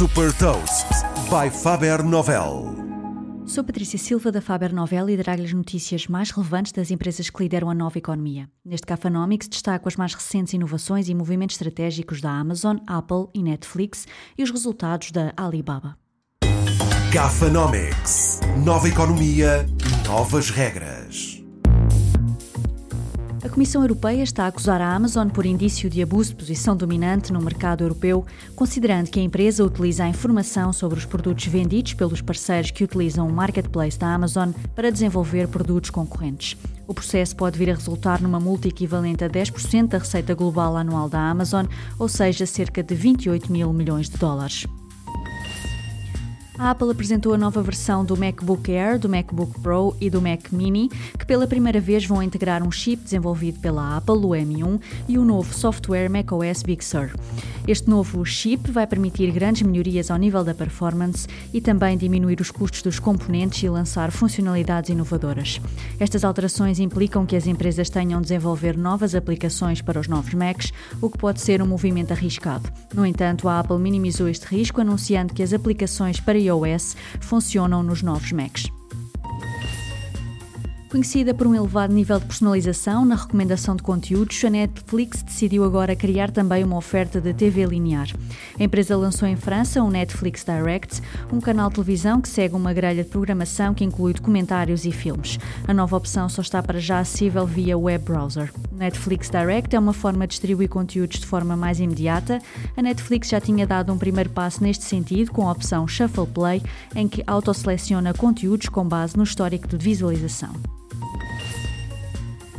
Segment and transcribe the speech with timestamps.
[0.00, 0.86] Super Toast
[1.28, 2.74] by Faber Novel.
[3.44, 7.42] Sou Patrícia Silva da Faber Novel e dará-lhe as notícias mais relevantes das empresas que
[7.42, 8.48] lideram a nova economia.
[8.64, 14.06] Neste Cafanomics destaco as mais recentes inovações e movimentos estratégicos da Amazon, Apple e Netflix
[14.38, 15.98] e os resultados da Alibaba.
[17.12, 18.40] Gafanomics.
[18.64, 19.66] Nova economia,
[20.06, 20.99] novas regras.
[23.60, 27.30] A Comissão Europeia está a acusar a Amazon por indício de abuso de posição dominante
[27.30, 28.24] no mercado europeu,
[28.56, 33.28] considerando que a empresa utiliza a informação sobre os produtos vendidos pelos parceiros que utilizam
[33.28, 36.56] o marketplace da Amazon para desenvolver produtos concorrentes.
[36.86, 41.10] O processo pode vir a resultar numa multa equivalente a 10% da receita global anual
[41.10, 41.66] da Amazon,
[41.98, 44.66] ou seja, cerca de 28 mil milhões de dólares.
[46.60, 50.52] A Apple apresentou a nova versão do MacBook Air, do MacBook Pro e do Mac
[50.52, 54.78] Mini, que pela primeira vez vão integrar um chip desenvolvido pela Apple, o M1,
[55.08, 57.12] e o novo software macOS Big Sur.
[57.66, 62.50] Este novo chip vai permitir grandes melhorias ao nível da performance e também diminuir os
[62.50, 65.58] custos dos componentes e lançar funcionalidades inovadoras.
[65.98, 70.74] Estas alterações implicam que as empresas tenham de desenvolver novas aplicações para os novos Macs,
[71.00, 72.70] o que pode ser um movimento arriscado.
[72.92, 78.02] No entanto, a Apple minimizou este risco anunciando que as aplicações para iOS funcionam nos
[78.02, 78.79] novos Macs.
[80.90, 85.94] Conhecida por um elevado nível de personalização na recomendação de conteúdos, a Netflix decidiu agora
[85.94, 88.08] criar também uma oferta de TV linear.
[88.58, 91.00] A empresa lançou em França o Netflix Direct,
[91.32, 95.38] um canal de televisão que segue uma grelha de programação que inclui documentários e filmes.
[95.68, 98.52] A nova opção só está para já acessível via web browser.
[98.72, 102.40] Netflix Direct é uma forma de distribuir conteúdos de forma mais imediata.
[102.76, 106.60] A Netflix já tinha dado um primeiro passo neste sentido com a opção Shuffle Play,
[106.96, 110.50] em que autoseleciona conteúdos com base no histórico de visualização.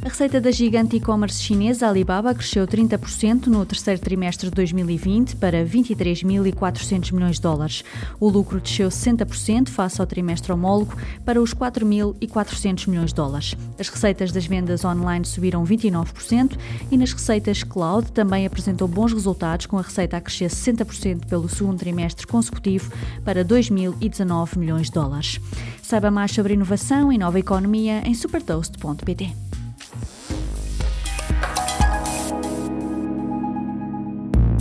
[0.00, 5.64] A receita da gigante e-commerce chinesa Alibaba cresceu 30% no terceiro trimestre de 2020 para
[5.64, 7.84] 23.400 milhões de dólares.
[8.20, 13.56] O lucro desceu 60% face ao trimestre homólogo para os 4.400 milhões de dólares.
[13.78, 16.56] As receitas das vendas online subiram 29%
[16.92, 21.48] e nas receitas cloud também apresentou bons resultados, com a receita a crescer 60% pelo
[21.48, 22.92] segundo trimestre consecutivo
[23.24, 25.40] para 2.019 milhões de dólares.
[25.82, 29.57] Saiba mais sobre inovação e nova economia em supertoast.pt.